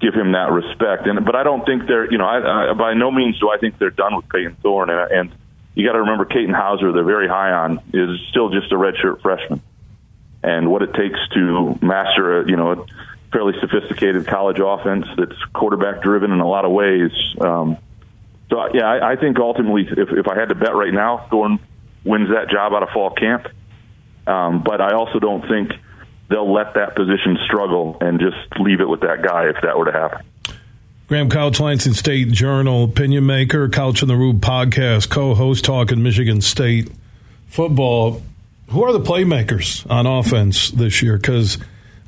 [0.00, 1.06] give him that respect.
[1.06, 3.58] And but I don't think they're, you know, I, I, by no means do I
[3.58, 5.32] think they're done with Payton Thorne, and, and
[5.78, 9.22] you got to remember Katin Houser, they're very high on, is still just a redshirt
[9.22, 9.62] freshman.
[10.42, 12.86] And what it takes to master a, you know, a
[13.30, 17.12] fairly sophisticated college offense that's quarterback driven in a lot of ways.
[17.40, 17.76] Um,
[18.50, 21.60] so, yeah, I, I think ultimately, if, if I had to bet right now, Thorne
[22.04, 23.46] wins that job out of fall camp.
[24.26, 25.70] Um, but I also don't think
[26.28, 29.84] they'll let that position struggle and just leave it with that guy if that were
[29.84, 30.26] to happen.
[31.08, 36.42] Graham Couch, Lansing State Journal, opinion maker, Couch in the Rube podcast, co-host talking Michigan
[36.42, 36.90] State
[37.46, 38.20] football.
[38.68, 41.16] Who are the playmakers on offense this year?
[41.16, 41.56] Because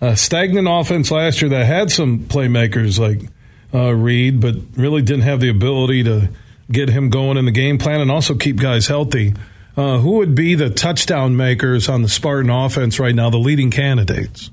[0.02, 3.30] uh, stagnant offense last year that had some playmakers like
[3.72, 6.28] uh, Reed, but really didn't have the ability to
[6.70, 9.32] get him going in the game plan and also keep guys healthy.
[9.78, 13.70] Uh, who would be the touchdown makers on the Spartan offense right now, the leading
[13.70, 14.50] candidates?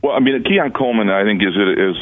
[0.00, 1.96] Well, I mean, Keon Coleman, I think, is is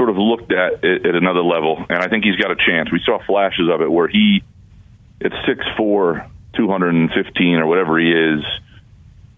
[0.00, 2.90] sort of looked at it at another level, and I think he's got a chance.
[2.90, 4.42] We saw flashes of it where he,
[5.22, 8.42] at six four, two hundred and fifteen or whatever he is.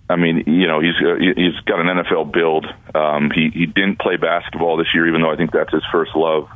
[0.08, 2.66] I mean, you know, he's uh, he's got an NFL build.
[2.94, 6.14] Um, he he didn't play basketball this year, even though I think that's his first
[6.14, 6.46] love,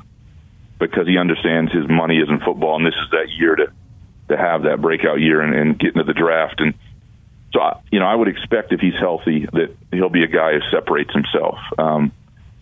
[0.79, 3.73] because he understands his money isn't football, and this is that year to
[4.29, 6.61] to have that breakout year and, and get into the draft.
[6.61, 6.75] And
[7.53, 10.61] so, you know, I would expect if he's healthy that he'll be a guy who
[10.71, 11.59] separates himself.
[11.77, 12.13] Um,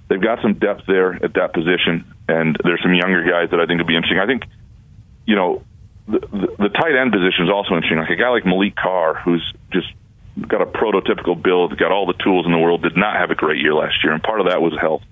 [0.08, 3.66] they've got some depth there at that position, and there's some younger guys that I
[3.66, 4.18] think will be interesting.
[4.18, 4.44] I think,
[5.26, 5.62] you know,
[6.06, 7.98] the, the, the tight end position is also interesting.
[7.98, 9.42] Like a guy like Maliq Carr, who's
[9.72, 9.88] just
[10.40, 13.34] got a prototypical build, got all the tools in the world, did not have a
[13.34, 15.02] great year last year, and part of that was health.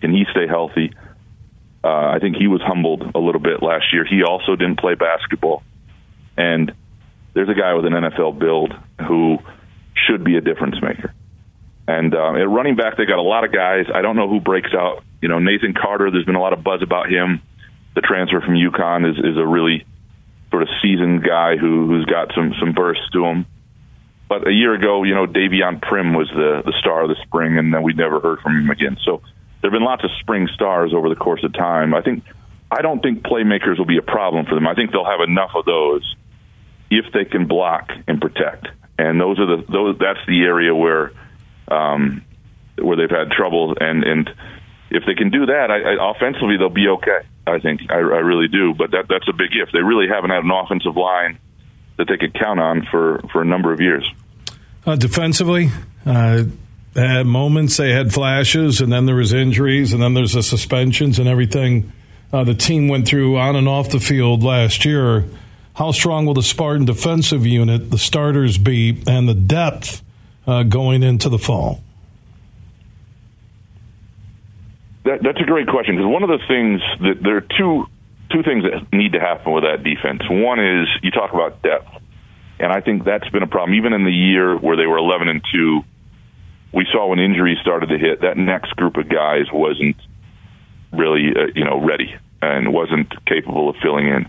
[0.00, 0.92] Can he stay healthy?
[1.82, 4.04] Uh, I think he was humbled a little bit last year.
[4.04, 5.62] He also didn't play basketball,
[6.36, 6.72] and
[7.34, 8.74] there's a guy with an NFL build
[9.06, 9.38] who
[9.94, 11.12] should be a difference maker.
[11.90, 13.86] And uh, at running back, they got a lot of guys.
[13.92, 15.02] I don't know who breaks out.
[15.20, 16.12] You know, Nathan Carter.
[16.12, 17.42] There's been a lot of buzz about him.
[17.96, 19.84] The transfer from UConn is is a really
[20.52, 23.44] sort of seasoned guy who who's got some some bursts to him.
[24.28, 27.58] But a year ago, you know, Davion Primm was the the star of the spring,
[27.58, 28.96] and then we never heard from him again.
[29.04, 29.22] So
[29.60, 31.92] there have been lots of spring stars over the course of time.
[31.92, 32.22] I think
[32.70, 34.68] I don't think playmakers will be a problem for them.
[34.68, 36.14] I think they'll have enough of those
[36.88, 38.68] if they can block and protect.
[38.96, 41.10] And those are the those that's the area where
[41.70, 42.24] um,
[42.76, 43.76] where they've had trouble.
[43.80, 44.30] And and
[44.90, 47.20] if they can do that, I, I, offensively they'll be okay.
[47.46, 48.74] I think I, I really do.
[48.74, 49.70] But that that's a big if.
[49.72, 51.38] They really haven't had an offensive line
[51.96, 54.08] that they could count on for for a number of years.
[54.86, 55.70] Uh, defensively.
[56.04, 56.44] Uh
[56.94, 61.28] moments, they had flashes, and then there was injuries, and then there's the suspensions and
[61.28, 61.92] everything
[62.32, 65.24] uh, the team went through on and off the field last year.
[65.74, 70.02] How strong will the Spartan defensive unit, the starters, be, and the depth
[70.46, 71.82] uh, going into the fall?
[75.04, 77.86] That, that's a great question because one of the things that there are two
[78.30, 80.22] two things that need to happen with that defense.
[80.30, 81.88] One is you talk about depth,
[82.58, 83.76] and I think that's been a problem.
[83.76, 85.82] Even in the year where they were eleven and two,
[86.72, 89.96] we saw when injuries started to hit that next group of guys wasn't
[90.92, 94.28] really uh, you know ready and wasn't capable of filling in.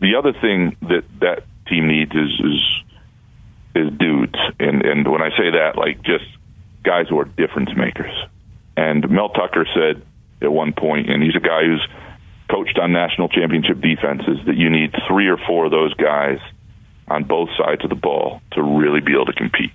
[0.00, 2.82] The other thing that that team needs is is
[3.74, 6.24] is dudes, and and when I say that, like just
[6.82, 8.12] guys who are difference makers.
[8.76, 10.02] And Mel Tucker said
[10.42, 11.86] at one point, and he's a guy who's
[12.50, 16.38] coached on national championship defenses, that you need three or four of those guys
[17.08, 19.72] on both sides of the ball to really be able to compete.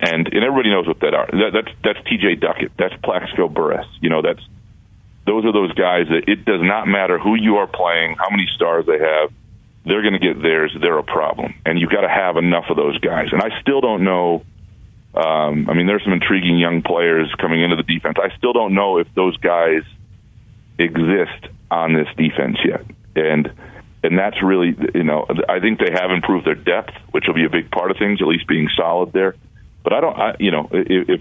[0.00, 1.26] And and everybody knows what that are.
[1.26, 2.36] That, that's that's T.J.
[2.36, 2.72] Duckett.
[2.78, 3.86] That's Plaxico Burress.
[4.00, 4.42] You know, that's
[5.26, 8.46] those are those guys that it does not matter who you are playing, how many
[8.54, 9.32] stars they have
[9.84, 10.74] they're going to get theirs.
[10.80, 13.28] They're a problem, and you've got to have enough of those guys.
[13.32, 14.44] And I still don't know.
[15.14, 18.16] Um, I mean, there's some intriguing young players coming into the defense.
[18.20, 19.82] I still don't know if those guys
[20.78, 23.52] exist on this defense yet, and
[24.02, 27.44] and that's really you know I think they have improved their depth, which will be
[27.44, 29.34] a big part of things, at least being solid there.
[29.84, 31.20] But I don't, I, you know, if, if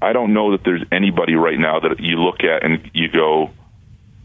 [0.00, 3.50] I don't know that there's anybody right now that you look at and you go,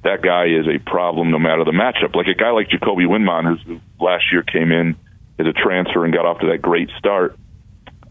[0.03, 2.15] that guy is a problem no matter the matchup.
[2.15, 4.95] Like a guy like Jacoby Windmon, who last year came in
[5.39, 7.37] as a transfer and got off to that great start.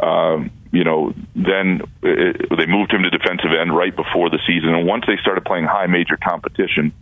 [0.01, 4.75] Um, you know, then it, they moved him to defensive end right before the season,
[4.75, 6.93] and once they started playing high major competition,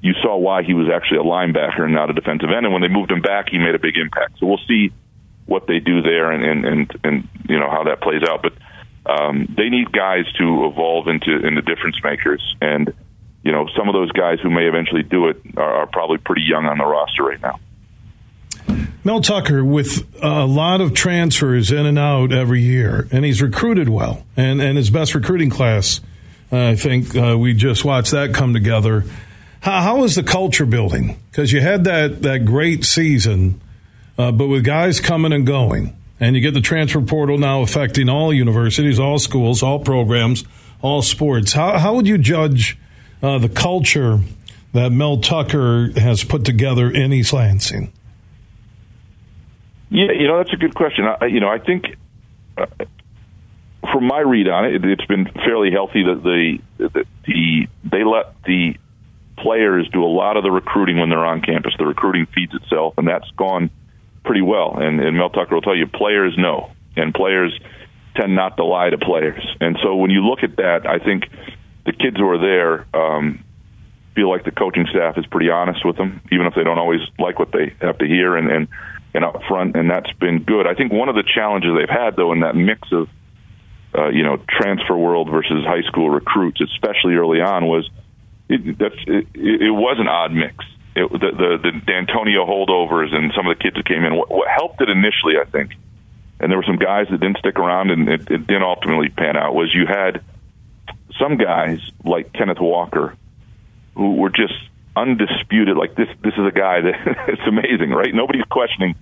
[0.00, 2.64] you saw why he was actually a linebacker and not a defensive end.
[2.64, 4.38] And when they moved him back, he made a big impact.
[4.38, 4.92] So we'll see
[5.46, 8.42] what they do there and and and, and you know how that plays out.
[8.42, 8.54] But
[9.10, 12.94] um, they need guys to evolve into into difference makers and
[13.50, 16.42] you know, some of those guys who may eventually do it are, are probably pretty
[16.42, 17.58] young on the roster right now.
[19.02, 23.88] Mel Tucker, with a lot of transfers in and out every year, and he's recruited
[23.88, 26.00] well, and, and his best recruiting class,
[26.52, 29.02] uh, I think uh, we just watched that come together.
[29.58, 31.18] How, how is the culture building?
[31.32, 33.60] Because you had that, that great season,
[34.16, 38.08] uh, but with guys coming and going, and you get the transfer portal now affecting
[38.08, 40.44] all universities, all schools, all programs,
[40.82, 41.54] all sports.
[41.54, 42.78] How, how would you judge–
[43.22, 44.20] uh, the culture
[44.72, 47.92] that Mel Tucker has put together in East Lansing?
[49.90, 51.04] Yeah, you know that's a good question.
[51.04, 51.96] I, you know, I think
[52.56, 52.66] uh,
[53.92, 56.04] from my read on it, it, has been fairly healthy.
[56.04, 58.76] That the, the the they let the
[59.36, 61.74] players do a lot of the recruiting when they're on campus.
[61.78, 63.70] The recruiting feeds itself, and that's gone
[64.24, 64.76] pretty well.
[64.78, 67.58] And, and Mel Tucker will tell you, players know, and players
[68.16, 69.44] tend not to lie to players.
[69.60, 71.24] And so when you look at that, I think
[71.90, 73.44] the kids who are there um,
[74.14, 77.00] feel like the coaching staff is pretty honest with them, even if they don't always
[77.18, 78.68] like what they have to hear and and,
[79.14, 80.66] and up front, and that's been good.
[80.66, 83.08] I think one of the challenges they've had though in that mix of
[83.96, 87.88] uh, you know transfer world versus high school recruits, especially early on, was
[88.48, 90.64] it, that's it, it was an odd mix.
[90.94, 94.14] It, the, the the Dantonio holdovers and some of the kids that came in.
[94.14, 95.72] What, what helped it initially, I think,
[96.38, 99.36] and there were some guys that didn't stick around and it, it didn't ultimately pan
[99.36, 99.54] out.
[99.54, 100.22] Was you had
[101.20, 103.16] some guys like Kenneth Walker
[103.94, 104.54] who were just
[104.96, 105.76] undisputed.
[105.76, 106.94] Like this, this is a guy that
[107.28, 108.14] it's amazing, right?
[108.14, 108.94] Nobody's questioning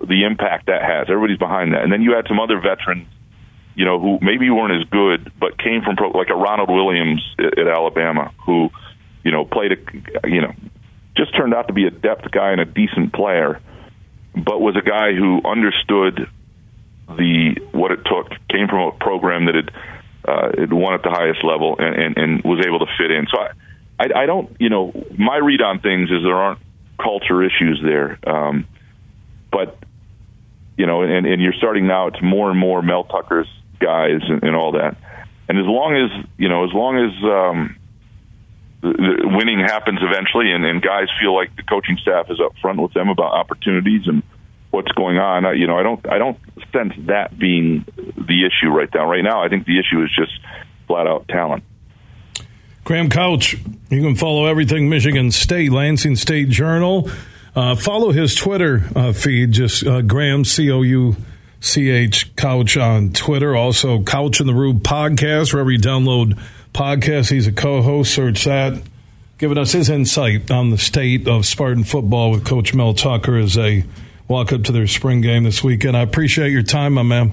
[0.00, 1.08] the impact that has.
[1.10, 1.82] Everybody's behind that.
[1.82, 3.08] And then you had some other veterans
[3.74, 7.22] you know, who maybe weren't as good, but came from pro, like a Ronald Williams
[7.38, 8.70] at, at Alabama, who,
[9.24, 10.52] you know, played a, you know,
[11.16, 13.60] just turned out to be a depth guy and a decent player,
[14.34, 16.28] but was a guy who understood
[17.08, 19.70] the what it took, came from a program that had
[20.26, 23.26] uh, won at the highest level, and, and, and was able to fit in.
[23.30, 23.50] So I,
[23.98, 26.60] I, I don't, you know, my read on things is there aren't
[27.02, 28.66] culture issues there, um,
[29.50, 29.78] but
[30.76, 32.08] you know, and, and you're starting now.
[32.08, 33.48] It's more and more Mel Tucker's
[33.78, 34.96] guys and, and all that.
[35.48, 37.76] And as long as you know, as long as um,
[38.80, 42.52] the, the winning happens eventually, and, and guys feel like the coaching staff is up
[42.60, 44.22] front with them about opportunities and
[44.74, 46.38] what's going on, I, you know, I don't, I don't
[46.72, 49.08] sense that being the issue right now.
[49.08, 50.32] Right now, I think the issue is just
[50.86, 51.64] flat out talent.
[52.84, 53.56] Graham Couch,
[53.88, 57.08] you can follow everything Michigan State, Lansing State Journal.
[57.56, 61.16] Uh, follow his Twitter uh, feed, just uh, Graham C O U
[61.60, 63.56] C H Couch on Twitter.
[63.56, 66.38] Also, Couch in the Rube podcast, wherever you download
[66.74, 67.30] podcasts.
[67.30, 68.12] He's a co-host.
[68.12, 68.82] Search that.
[69.38, 73.54] Giving us his insight on the state of Spartan football with Coach Mel Tucker as
[73.54, 73.84] they
[74.28, 75.96] walk up to their spring game this weekend.
[75.96, 77.32] I appreciate your time, my man.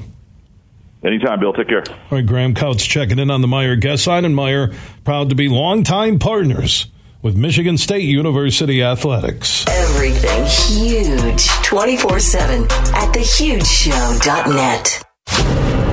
[1.03, 1.53] Anytime, Bill.
[1.53, 1.83] Take care.
[1.89, 5.35] All right, Graham Couch checking in on the Meijer guest line, and Meijer proud to
[5.35, 6.87] be longtime partners
[7.21, 9.65] with Michigan State University Athletics.
[9.67, 15.03] Everything huge 24 7 at thehugeshow.net.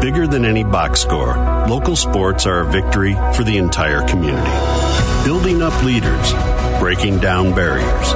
[0.00, 1.36] Bigger than any box score,
[1.68, 4.50] local sports are a victory for the entire community.
[5.26, 6.32] Building up leaders,
[6.80, 8.14] breaking down barriers,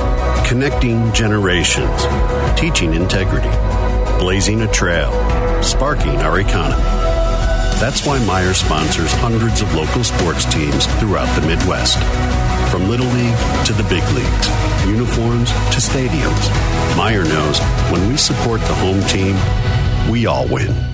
[0.49, 2.07] connecting generations,
[2.59, 3.51] teaching integrity,
[4.19, 5.13] blazing a trail,
[5.63, 6.83] sparking our economy.
[7.79, 11.99] That's why Meijer sponsors hundreds of local sports teams throughout the Midwest.
[12.73, 14.49] From Little League to the big leagues,
[14.89, 16.49] uniforms to stadiums,
[16.97, 17.61] Meijer knows
[17.93, 19.37] when we support the home team,
[20.11, 20.94] we all win.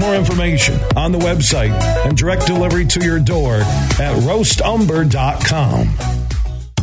[0.00, 6.19] More information on the website and direct delivery to your door at roastumber.com.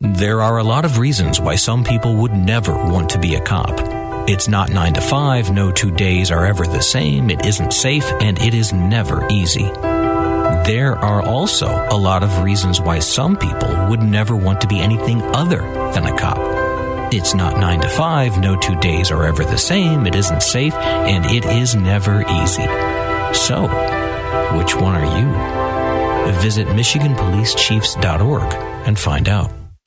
[0.00, 3.40] There are a lot of reasons why some people would never want to be a
[3.40, 3.80] cop.
[4.28, 8.04] It's not 9 to 5, no two days are ever the same, it isn't safe,
[8.20, 9.64] and it is never easy.
[10.66, 14.80] There are also a lot of reasons why some people would never want to be
[14.80, 15.62] anything other
[15.94, 16.36] than a cop.
[17.14, 20.74] It's not 9 to 5, no two days are ever the same, it isn't safe,
[20.74, 22.66] and it is never easy.
[23.32, 23.66] So,
[24.58, 26.32] which one are you?
[26.42, 28.52] Visit MichiganPoliceChiefs.org
[28.86, 29.65] and find out.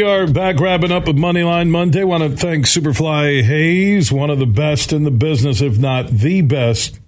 [0.00, 2.04] We are back wrapping up with Moneyline Monday.
[2.04, 6.40] Want to thank Superfly Hayes, one of the best in the business, if not the
[6.40, 6.98] best,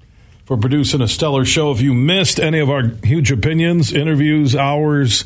[0.44, 1.70] for producing a stellar show.
[1.70, 5.24] If you missed any of our huge opinions, interviews, hours,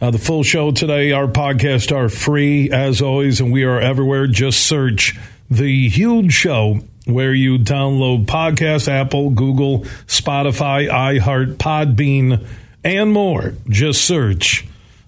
[0.00, 4.28] uh, the full show today, our podcasts are free as always, and we are everywhere.
[4.28, 5.18] Just search
[5.50, 12.46] The Huge Show where you download podcasts, Apple, Google, Spotify, iHeart, Podbean,
[12.84, 13.54] and more.
[13.68, 14.64] Just search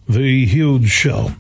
[0.09, 1.37] The Huge Show.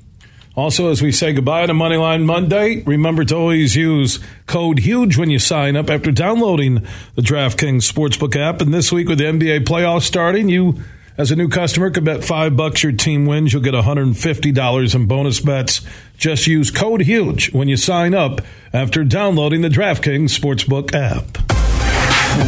[0.56, 5.28] Also, as we say goodbye to Moneyline Monday, remember to always use code HUGE when
[5.28, 6.86] you sign up after downloading
[7.16, 8.60] the DraftKings Sportsbook app.
[8.60, 10.80] And this week with the NBA playoffs starting, you
[11.18, 13.52] as a new customer could bet five bucks your team wins.
[13.52, 15.80] You'll get $150 in bonus bets.
[16.18, 18.40] Just use code HUGE when you sign up
[18.72, 21.32] after downloading the DraftKings Sportsbook app.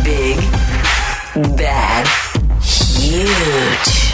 [0.04, 0.36] Big,
[1.56, 2.06] bad,
[2.62, 4.05] huge.